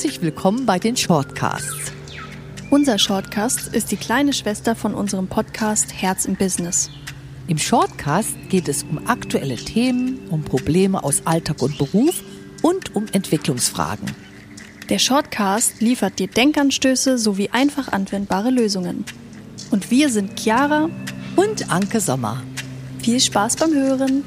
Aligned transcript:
Herzlich 0.00 0.22
willkommen 0.22 0.64
bei 0.64 0.78
den 0.78 0.96
Shortcasts. 0.96 1.92
Unser 2.70 2.98
Shortcast 2.98 3.74
ist 3.74 3.90
die 3.90 3.98
kleine 3.98 4.32
Schwester 4.32 4.74
von 4.74 4.94
unserem 4.94 5.26
Podcast 5.26 5.92
Herz 5.92 6.24
im 6.24 6.36
Business. 6.36 6.88
Im 7.48 7.58
Shortcast 7.58 8.34
geht 8.48 8.68
es 8.68 8.82
um 8.82 9.06
aktuelle 9.06 9.56
Themen, 9.56 10.18
um 10.30 10.42
Probleme 10.42 11.04
aus 11.04 11.26
Alltag 11.26 11.60
und 11.60 11.76
Beruf 11.76 12.22
und 12.62 12.96
um 12.96 13.08
Entwicklungsfragen. 13.12 14.10
Der 14.88 14.98
Shortcast 14.98 15.82
liefert 15.82 16.18
dir 16.18 16.28
Denkanstöße 16.28 17.18
sowie 17.18 17.50
einfach 17.52 17.88
anwendbare 17.92 18.48
Lösungen. 18.48 19.04
Und 19.70 19.90
wir 19.90 20.08
sind 20.08 20.40
Chiara 20.40 20.88
und 21.36 21.70
Anke 21.70 22.00
Sommer. 22.00 22.42
Viel 23.02 23.20
Spaß 23.20 23.56
beim 23.56 23.74
Hören! 23.74 24.24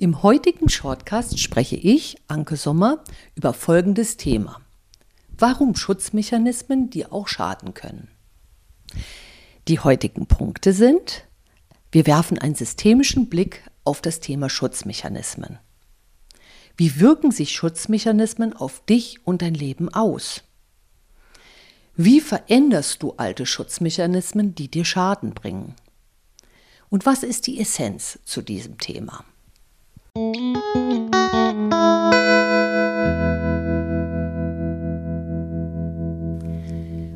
Im 0.00 0.22
heutigen 0.22 0.70
Shortcast 0.70 1.38
spreche 1.38 1.76
ich, 1.76 2.16
Anke 2.26 2.56
Sommer, 2.56 3.04
über 3.34 3.52
folgendes 3.52 4.16
Thema. 4.16 4.62
Warum 5.36 5.76
Schutzmechanismen 5.76 6.88
dir 6.88 7.12
auch 7.12 7.28
schaden 7.28 7.74
können. 7.74 8.08
Die 9.68 9.78
heutigen 9.78 10.24
Punkte 10.24 10.72
sind, 10.72 11.26
wir 11.92 12.06
werfen 12.06 12.38
einen 12.38 12.54
systemischen 12.54 13.28
Blick 13.28 13.62
auf 13.84 14.00
das 14.00 14.20
Thema 14.20 14.48
Schutzmechanismen. 14.48 15.58
Wie 16.78 16.98
wirken 16.98 17.30
sich 17.30 17.52
Schutzmechanismen 17.52 18.54
auf 18.56 18.82
dich 18.86 19.26
und 19.26 19.42
dein 19.42 19.52
Leben 19.52 19.92
aus? 19.92 20.44
Wie 21.94 22.22
veränderst 22.22 23.02
du 23.02 23.12
alte 23.18 23.44
Schutzmechanismen, 23.44 24.54
die 24.54 24.70
dir 24.70 24.86
Schaden 24.86 25.34
bringen? 25.34 25.74
Und 26.88 27.04
was 27.04 27.22
ist 27.22 27.46
die 27.46 27.60
Essenz 27.60 28.18
zu 28.24 28.40
diesem 28.40 28.78
Thema? 28.78 29.26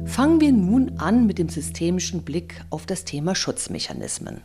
Fangen 0.06 0.41
wir 0.41 0.53
nun 0.53 0.92
an 0.98 1.27
mit 1.27 1.39
dem 1.39 1.48
systemischen 1.48 2.23
Blick 2.23 2.61
auf 2.70 2.86
das 2.86 3.05
Thema 3.05 3.34
Schutzmechanismen. 3.34 4.42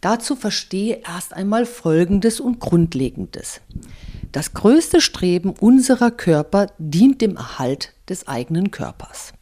Dazu 0.00 0.36
verstehe 0.36 1.02
erst 1.04 1.34
einmal 1.34 1.66
Folgendes 1.66 2.38
und 2.38 2.60
Grundlegendes. 2.60 3.60
Das 4.30 4.54
größte 4.54 5.00
Streben 5.00 5.50
unserer 5.50 6.12
Körper 6.12 6.68
dient 6.78 7.20
dem 7.20 7.36
Erhalt 7.36 7.92
des 8.08 8.28
eigenen 8.28 8.70
Körpers. 8.70 9.32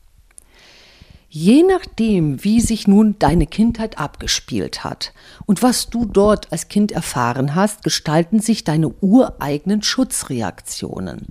Je 1.32 1.62
nachdem, 1.62 2.42
wie 2.42 2.60
sich 2.60 2.88
nun 2.88 3.14
deine 3.20 3.46
Kindheit 3.46 3.98
abgespielt 3.98 4.82
hat 4.82 5.12
und 5.46 5.62
was 5.62 5.88
du 5.88 6.04
dort 6.04 6.50
als 6.50 6.66
Kind 6.66 6.90
erfahren 6.90 7.54
hast, 7.54 7.84
gestalten 7.84 8.40
sich 8.40 8.64
deine 8.64 8.88
ureigenen 8.88 9.80
Schutzreaktionen. 9.80 11.28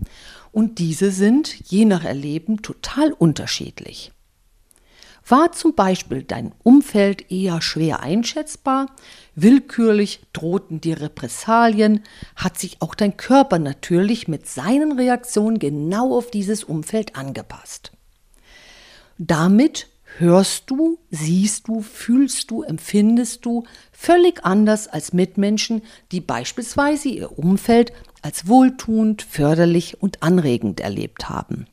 Und 0.54 0.80
diese 0.80 1.12
sind, 1.12 1.54
je 1.70 1.84
nach 1.84 2.06
Erleben, 2.06 2.62
total 2.62 3.12
unterschiedlich. 3.12 4.14
War 5.28 5.52
zum 5.52 5.76
Beispiel 5.76 6.24
dein 6.24 6.54
Umfeld 6.64 7.30
eher 7.30 7.62
schwer 7.62 8.00
einschätzbar, 8.00 8.86
willkürlich 9.36 10.22
drohten 10.32 10.80
dir 10.80 11.02
Repressalien, 11.02 12.04
hat 12.38 12.58
sich 12.58 12.82
auch 12.82 12.96
dein 12.96 13.18
Körper 13.18 13.60
natürlich 13.60 14.30
mit 14.30 14.48
seinen 14.48 14.94
Reaktionen 14.94 15.60
genau 15.60 16.18
auf 16.18 16.32
dieses 16.32 16.64
Umfeld 16.64 17.18
angepasst. 17.18 17.92
Damit 19.22 19.88
hörst 20.18 20.72
du, 20.72 20.98
siehst 21.12 21.68
du, 21.68 21.82
fühlst 21.82 22.52
du, 22.52 22.64
empfindest 22.64 23.44
du 23.44 23.66
völlig 23.92 24.46
anders 24.46 24.88
als 24.88 25.12
Mitmenschen, 25.12 25.82
die 26.14 26.22
beispielsweise 26.22 27.10
ihr 27.10 27.38
Umfeld 27.38 27.92
als 28.22 28.48
wohltuend, 28.48 29.22
förderlich 29.22 30.02
und 30.02 30.24
anregend 30.24 30.80
erlebt 30.80 31.28
haben. 31.28 31.68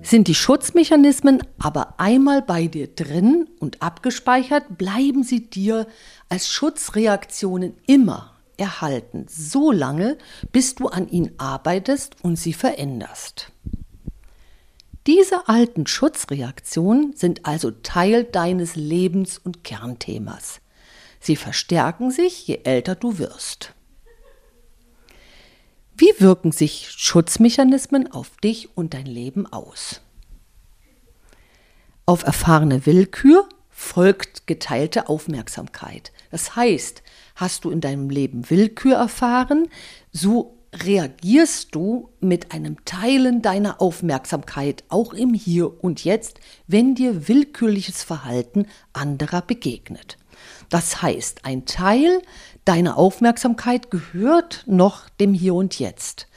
Sind 0.00 0.26
die 0.26 0.34
Schutzmechanismen 0.34 1.42
aber 1.58 2.00
einmal 2.00 2.40
bei 2.40 2.66
dir 2.66 2.86
drin 2.86 3.46
und 3.58 3.82
abgespeichert, 3.82 4.78
bleiben 4.78 5.22
sie 5.22 5.50
dir 5.50 5.86
als 6.30 6.48
Schutzreaktionen 6.48 7.74
immer 7.86 8.39
erhalten, 8.60 9.26
so 9.28 9.72
lange, 9.72 10.18
bis 10.52 10.74
du 10.74 10.88
an 10.88 11.08
ihnen 11.08 11.32
arbeitest 11.38 12.16
und 12.22 12.36
sie 12.36 12.52
veränderst. 12.52 13.50
Diese 15.06 15.48
alten 15.48 15.86
Schutzreaktionen 15.86 17.16
sind 17.16 17.46
also 17.46 17.70
Teil 17.70 18.24
deines 18.24 18.76
Lebens 18.76 19.38
und 19.38 19.64
Kernthemas. 19.64 20.60
Sie 21.20 21.36
verstärken 21.36 22.10
sich, 22.10 22.46
je 22.46 22.60
älter 22.64 22.94
du 22.94 23.18
wirst. 23.18 23.74
Wie 25.96 26.12
wirken 26.18 26.52
sich 26.52 26.90
Schutzmechanismen 26.90 28.12
auf 28.12 28.36
dich 28.38 28.76
und 28.76 28.94
dein 28.94 29.06
Leben 29.06 29.46
aus? 29.46 30.00
Auf 32.06 32.22
erfahrene 32.22 32.86
Willkür 32.86 33.48
folgt 33.80 34.46
geteilte 34.46 35.08
Aufmerksamkeit. 35.08 36.12
Das 36.30 36.54
heißt, 36.54 37.02
hast 37.34 37.64
du 37.64 37.70
in 37.70 37.80
deinem 37.80 38.10
Leben 38.10 38.50
Willkür 38.50 38.94
erfahren, 38.96 39.68
so 40.12 40.58
reagierst 40.74 41.74
du 41.74 42.10
mit 42.20 42.52
einem 42.52 42.84
Teilen 42.84 43.40
deiner 43.40 43.80
Aufmerksamkeit 43.80 44.84
auch 44.90 45.14
im 45.14 45.32
Hier 45.32 45.82
und 45.82 46.04
Jetzt, 46.04 46.40
wenn 46.66 46.94
dir 46.94 47.26
willkürliches 47.26 48.02
Verhalten 48.02 48.66
anderer 48.92 49.40
begegnet. 49.40 50.18
Das 50.68 51.00
heißt, 51.00 51.46
ein 51.46 51.64
Teil 51.64 52.20
deiner 52.66 52.98
Aufmerksamkeit 52.98 53.90
gehört 53.90 54.64
noch 54.66 55.08
dem 55.08 55.32
Hier 55.32 55.54
und 55.54 55.78
Jetzt. 55.78 56.28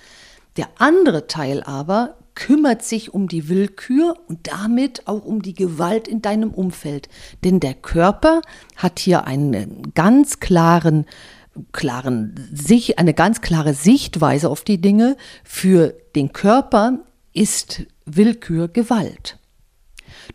Der 0.55 0.69
andere 0.77 1.27
Teil 1.27 1.61
aber 1.61 2.15
kümmert 2.35 2.83
sich 2.83 3.13
um 3.13 3.27
die 3.27 3.49
Willkür 3.49 4.15
und 4.27 4.47
damit 4.47 5.07
auch 5.07 5.23
um 5.23 5.41
die 5.41 5.53
Gewalt 5.53 6.07
in 6.07 6.21
deinem 6.21 6.51
Umfeld. 6.51 7.09
Denn 7.43 7.59
der 7.59 7.73
Körper 7.73 8.41
hat 8.75 8.99
hier 8.99 9.25
einen 9.25 9.93
ganz 9.93 10.39
klaren, 10.39 11.05
klaren, 11.71 12.49
sich, 12.53 12.99
eine 12.99 13.13
ganz 13.13 13.41
klare 13.41 13.73
Sichtweise 13.73 14.49
auf 14.49 14.63
die 14.63 14.81
Dinge. 14.81 15.17
Für 15.43 15.93
den 16.15 16.33
Körper 16.33 16.99
ist 17.33 17.83
Willkür 18.05 18.67
Gewalt. 18.67 19.37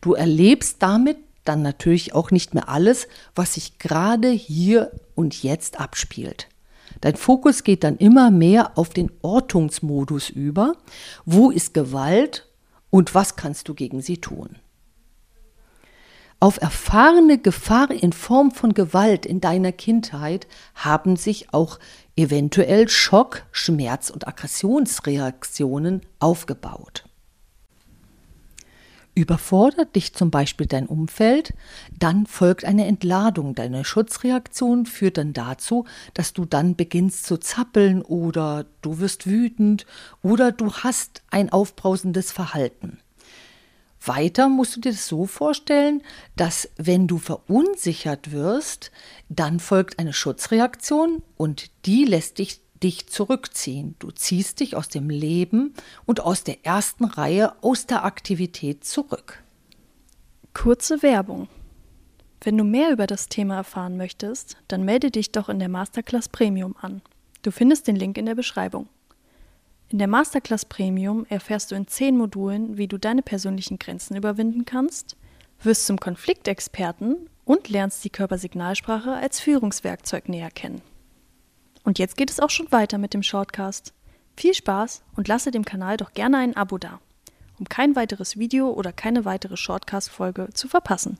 Du 0.00 0.14
erlebst 0.14 0.76
damit 0.80 1.16
dann 1.44 1.62
natürlich 1.62 2.14
auch 2.14 2.30
nicht 2.30 2.54
mehr 2.54 2.68
alles, 2.68 3.08
was 3.34 3.54
sich 3.54 3.78
gerade 3.78 4.28
hier 4.28 4.92
und 5.14 5.42
jetzt 5.42 5.80
abspielt. 5.80 6.48
Dein 7.00 7.16
Fokus 7.16 7.64
geht 7.64 7.84
dann 7.84 7.96
immer 7.96 8.30
mehr 8.30 8.76
auf 8.76 8.90
den 8.90 9.10
Ortungsmodus 9.22 10.30
über. 10.30 10.74
Wo 11.24 11.50
ist 11.50 11.74
Gewalt 11.74 12.48
und 12.90 13.14
was 13.14 13.36
kannst 13.36 13.68
du 13.68 13.74
gegen 13.74 14.00
sie 14.00 14.18
tun? 14.18 14.56
Auf 16.40 16.60
erfahrene 16.60 17.38
Gefahr 17.38 17.90
in 17.90 18.12
Form 18.12 18.52
von 18.52 18.72
Gewalt 18.72 19.26
in 19.26 19.40
deiner 19.40 19.72
Kindheit 19.72 20.46
haben 20.76 21.16
sich 21.16 21.52
auch 21.52 21.80
eventuell 22.14 22.88
Schock, 22.88 23.44
Schmerz 23.50 24.08
und 24.08 24.28
Aggressionsreaktionen 24.28 26.02
aufgebaut. 26.20 27.07
Überfordert 29.18 29.96
dich 29.96 30.14
zum 30.14 30.30
Beispiel 30.30 30.68
dein 30.68 30.86
Umfeld, 30.86 31.52
dann 31.98 32.24
folgt 32.24 32.64
eine 32.64 32.86
Entladung. 32.86 33.56
Deine 33.56 33.84
Schutzreaktion 33.84 34.86
führt 34.86 35.18
dann 35.18 35.32
dazu, 35.32 35.86
dass 36.14 36.34
du 36.34 36.44
dann 36.44 36.76
beginnst 36.76 37.26
zu 37.26 37.36
zappeln 37.36 38.00
oder 38.02 38.66
du 38.80 39.00
wirst 39.00 39.26
wütend 39.26 39.86
oder 40.22 40.52
du 40.52 40.72
hast 40.72 41.22
ein 41.32 41.50
aufbrausendes 41.50 42.30
Verhalten. 42.30 43.00
Weiter 44.04 44.48
musst 44.48 44.76
du 44.76 44.80
dir 44.82 44.92
das 44.92 45.08
so 45.08 45.26
vorstellen, 45.26 46.00
dass 46.36 46.68
wenn 46.76 47.08
du 47.08 47.18
verunsichert 47.18 48.30
wirst, 48.30 48.92
dann 49.28 49.58
folgt 49.58 49.98
eine 49.98 50.12
Schutzreaktion 50.12 51.24
und 51.36 51.72
die 51.86 52.04
lässt 52.04 52.38
dich 52.38 52.60
dich 52.82 53.08
zurückziehen. 53.08 53.94
Du 53.98 54.10
ziehst 54.10 54.60
dich 54.60 54.76
aus 54.76 54.88
dem 54.88 55.10
Leben 55.10 55.74
und 56.06 56.20
aus 56.20 56.44
der 56.44 56.64
ersten 56.64 57.04
Reihe 57.04 57.54
aus 57.62 57.86
der 57.86 58.04
Aktivität 58.04 58.84
zurück. 58.84 59.42
Kurze 60.54 61.02
Werbung. 61.02 61.48
Wenn 62.40 62.56
du 62.56 62.64
mehr 62.64 62.92
über 62.92 63.06
das 63.06 63.28
Thema 63.28 63.56
erfahren 63.56 63.96
möchtest, 63.96 64.56
dann 64.68 64.84
melde 64.84 65.10
dich 65.10 65.32
doch 65.32 65.48
in 65.48 65.58
der 65.58 65.68
Masterclass 65.68 66.28
Premium 66.28 66.76
an. 66.80 67.02
Du 67.42 67.50
findest 67.50 67.88
den 67.88 67.96
Link 67.96 68.16
in 68.16 68.26
der 68.26 68.34
Beschreibung. 68.34 68.88
In 69.88 69.98
der 69.98 70.08
Masterclass 70.08 70.64
Premium 70.64 71.24
erfährst 71.28 71.70
du 71.70 71.74
in 71.74 71.86
zehn 71.86 72.16
Modulen, 72.16 72.76
wie 72.76 72.88
du 72.88 72.98
deine 72.98 73.22
persönlichen 73.22 73.78
Grenzen 73.78 74.16
überwinden 74.16 74.64
kannst, 74.64 75.16
wirst 75.62 75.86
zum 75.86 75.98
Konfliktexperten 75.98 77.28
und 77.44 77.68
lernst 77.68 78.04
die 78.04 78.10
Körpersignalsprache 78.10 79.12
als 79.12 79.40
Führungswerkzeug 79.40 80.28
näher 80.28 80.50
kennen. 80.50 80.82
Und 81.88 81.98
jetzt 81.98 82.18
geht 82.18 82.28
es 82.28 82.38
auch 82.38 82.50
schon 82.50 82.70
weiter 82.70 82.98
mit 82.98 83.14
dem 83.14 83.22
Shortcast. 83.22 83.94
Viel 84.36 84.52
Spaß 84.52 85.00
und 85.16 85.26
lasse 85.26 85.50
dem 85.50 85.64
Kanal 85.64 85.96
doch 85.96 86.12
gerne 86.12 86.36
ein 86.36 86.54
Abo 86.54 86.76
da. 86.76 87.00
um 87.58 87.66
kein 87.66 87.96
weiteres 87.96 88.38
Video 88.38 88.68
oder 88.72 88.92
keine 88.92 89.24
weitere 89.24 89.56
Shortcast-Folge 89.56 90.50
zu 90.52 90.68
verpassen. 90.68 91.16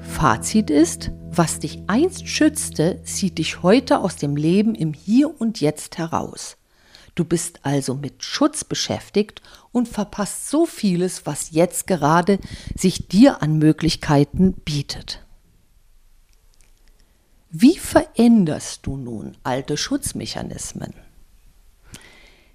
Fazit 0.00 0.70
ist, 0.70 1.12
was 1.30 1.60
dich 1.60 1.84
einst 1.86 2.26
schützte, 2.26 3.00
zieht 3.04 3.38
dich 3.38 3.62
heute 3.62 4.00
aus 4.00 4.16
dem 4.16 4.34
Leben 4.34 4.74
im 4.74 4.92
Hier 4.92 5.40
und 5.40 5.60
Jetzt 5.60 5.98
heraus. 5.98 6.56
Du 7.14 7.24
bist 7.24 7.60
also 7.62 7.94
mit 7.94 8.24
Schutz 8.24 8.64
beschäftigt 8.64 9.40
und 9.70 9.88
verpasst 9.88 10.50
so 10.50 10.66
vieles, 10.66 11.26
was 11.26 11.52
jetzt 11.52 11.86
gerade 11.86 12.38
sich 12.76 13.06
dir 13.08 13.40
an 13.40 13.58
Möglichkeiten 13.58 14.52
bietet. 14.52 15.20
Wie 17.50 17.78
veränderst 17.78 18.84
du 18.84 18.96
nun 18.96 19.36
alte 19.44 19.76
Schutzmechanismen? 19.76 20.92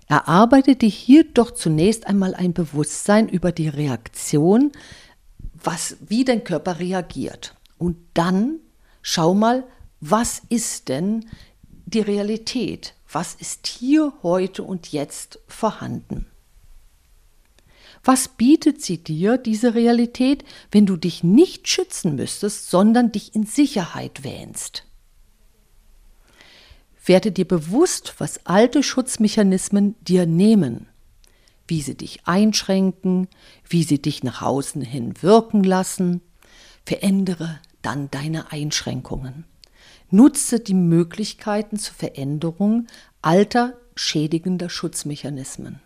Erarbeite 0.07 0.75
dir 0.75 0.89
hier 0.89 1.23
doch 1.23 1.51
zunächst 1.51 2.07
einmal 2.07 2.35
ein 2.35 2.51
Bewusstsein 2.53 3.29
über 3.29 3.53
die 3.53 3.69
Reaktion, 3.69 4.71
was, 5.53 5.95
wie 6.01 6.25
dein 6.25 6.43
Körper 6.43 6.79
reagiert. 6.79 7.55
Und 7.77 7.95
dann 8.13 8.59
schau 9.01 9.33
mal, 9.33 9.63
was 10.01 10.41
ist 10.49 10.89
denn 10.89 11.29
die 11.85 12.01
Realität? 12.01 12.93
Was 13.11 13.33
ist 13.33 13.65
hier, 13.65 14.13
heute 14.21 14.61
und 14.61 14.91
jetzt 14.91 15.39
vorhanden? 15.47 16.27
Was 18.03 18.27
bietet 18.27 18.83
sie 18.83 18.97
dir, 19.03 19.37
diese 19.37 19.73
Realität, 19.73 20.45
wenn 20.71 20.85
du 20.85 20.95
dich 20.95 21.23
nicht 21.23 21.67
schützen 21.67 22.15
müsstest, 22.15 22.69
sondern 22.69 23.11
dich 23.11 23.33
in 23.33 23.45
Sicherheit 23.45 24.23
wähnst? 24.23 24.85
Werde 27.03 27.31
dir 27.31 27.47
bewusst, 27.47 28.13
was 28.19 28.45
alte 28.45 28.83
Schutzmechanismen 28.83 29.95
dir 30.01 30.27
nehmen, 30.27 30.87
wie 31.67 31.81
sie 31.81 31.95
dich 31.95 32.27
einschränken, 32.27 33.27
wie 33.67 33.83
sie 33.83 33.99
dich 33.99 34.23
nach 34.23 34.43
außen 34.43 34.83
hin 34.83 35.15
wirken 35.21 35.63
lassen. 35.63 36.21
Verändere 36.85 37.59
dann 37.81 38.11
deine 38.11 38.51
Einschränkungen. 38.51 39.45
Nutze 40.11 40.59
die 40.59 40.73
Möglichkeiten 40.73 41.77
zur 41.77 41.95
Veränderung 41.95 42.87
alter 43.21 43.75
schädigender 43.95 44.69
Schutzmechanismen. 44.69 45.81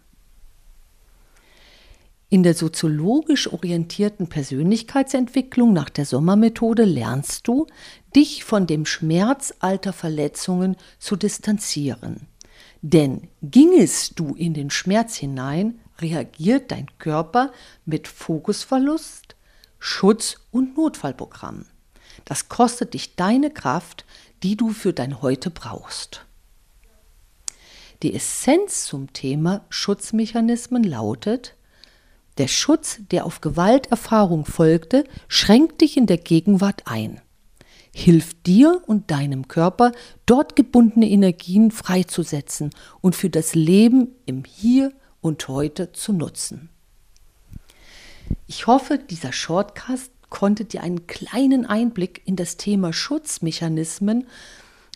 In 2.29 2.41
der 2.41 2.55
soziologisch 2.55 3.51
orientierten 3.51 4.27
Persönlichkeitsentwicklung 4.27 5.71
nach 5.71 5.89
der 5.89 6.05
Sommermethode 6.05 6.83
lernst 6.83 7.47
du, 7.47 7.67
dich 8.15 8.43
von 8.43 8.65
dem 8.65 8.87
Schmerz 8.87 9.53
alter 9.59 9.93
Verletzungen 9.93 10.75
zu 10.97 11.15
distanzieren. 11.15 12.27
Denn 12.81 13.27
gingest 13.43 14.19
du 14.19 14.33
in 14.33 14.53
den 14.53 14.71
Schmerz 14.71 15.15
hinein, 15.15 15.79
reagiert 15.99 16.71
dein 16.71 16.87
Körper 16.97 17.51
mit 17.85 18.07
Fokusverlust, 18.07 19.35
Schutz 19.77 20.37
und 20.49 20.75
Notfallprogramm. 20.75 21.65
Das 22.25 22.49
kostet 22.49 22.93
dich 22.93 23.15
deine 23.15 23.49
Kraft, 23.49 24.05
die 24.43 24.55
du 24.55 24.69
für 24.69 24.93
dein 24.93 25.21
Heute 25.21 25.49
brauchst. 25.49 26.25
Die 28.01 28.13
Essenz 28.13 28.85
zum 28.85 29.13
Thema 29.13 29.65
Schutzmechanismen 29.69 30.83
lautet, 30.83 31.55
der 32.37 32.47
Schutz, 32.47 32.99
der 33.11 33.25
auf 33.25 33.41
Gewalterfahrung 33.41 34.45
folgte, 34.45 35.05
schränkt 35.27 35.81
dich 35.81 35.97
in 35.97 36.07
der 36.07 36.17
Gegenwart 36.17 36.83
ein, 36.85 37.21
hilft 37.93 38.47
dir 38.47 38.81
und 38.87 39.11
deinem 39.11 39.47
Körper, 39.47 39.91
dort 40.25 40.55
gebundene 40.55 41.07
Energien 41.09 41.71
freizusetzen 41.71 42.71
und 43.01 43.15
für 43.15 43.29
das 43.29 43.53
Leben 43.55 44.09
im 44.25 44.43
Hier 44.45 44.91
und 45.21 45.47
Heute 45.47 45.93
zu 45.93 46.11
nutzen. 46.11 46.69
Ich 48.47 48.67
hoffe, 48.67 48.97
dieser 48.97 49.31
Shortcast 49.31 50.11
konnte 50.33 50.65
dir 50.65 50.81
einen 50.81 51.05
kleinen 51.05 51.67
Einblick 51.67 52.23
in 52.25 52.35
das 52.35 52.57
Thema 52.57 52.91
Schutzmechanismen 52.91 54.25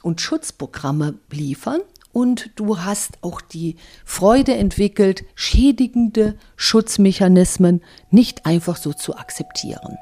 und 0.01 0.19
Schutzprogramme 0.19 1.13
liefern 1.31 1.81
und 2.11 2.49
du 2.55 2.79
hast 2.79 3.19
auch 3.21 3.39
die 3.39 3.75
Freude 4.03 4.55
entwickelt, 4.55 5.23
schädigende 5.35 6.39
Schutzmechanismen 6.55 7.83
nicht 8.09 8.47
einfach 8.47 8.77
so 8.77 8.93
zu 8.93 9.15
akzeptieren. 9.15 9.97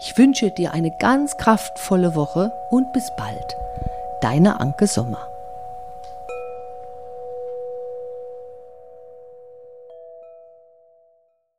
Ich 0.00 0.16
wünsche 0.16 0.52
dir 0.56 0.72
eine 0.72 0.92
ganz 1.00 1.36
kraftvolle 1.36 2.14
Woche 2.14 2.52
und 2.70 2.92
bis 2.92 3.10
bald. 3.16 3.56
Deine 4.20 4.60
Anke 4.60 4.86
Sommer. 4.86 5.37